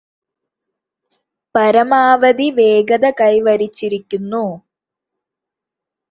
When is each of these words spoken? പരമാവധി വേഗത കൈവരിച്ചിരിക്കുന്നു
പരമാവധി 1.55 2.47
വേഗത 2.57 3.05
കൈവരിച്ചിരിക്കുന്നു 3.19 4.43